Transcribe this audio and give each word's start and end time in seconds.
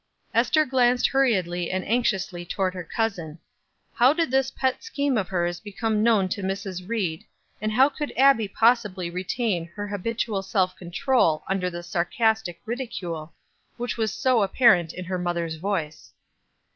Ester 0.33 0.65
glanced 0.65 1.05
hurriedly 1.09 1.69
and 1.69 1.85
anxiously 1.85 2.43
toward 2.43 2.73
her 2.73 2.83
cousin. 2.83 3.37
How 3.93 4.13
did 4.13 4.31
this 4.31 4.49
pet 4.49 4.81
scheme 4.83 5.15
of 5.15 5.27
hers 5.27 5.59
become 5.59 6.01
known 6.01 6.27
to 6.29 6.41
Mrs. 6.41 6.89
Ried, 6.89 7.23
and 7.61 7.71
how 7.71 7.87
could 7.87 8.11
Abbie 8.17 8.47
possibly 8.47 9.11
retain 9.11 9.67
her 9.75 9.87
habitual 9.89 10.41
self 10.41 10.75
control 10.75 11.43
under 11.47 11.69
this 11.69 11.85
sarcastic 11.85 12.59
ridicule, 12.65 13.35
which 13.77 13.95
was 13.95 14.11
so 14.11 14.41
apparent 14.41 14.91
in 14.91 15.05
her 15.05 15.19
mother's 15.19 15.57
voice? 15.57 16.11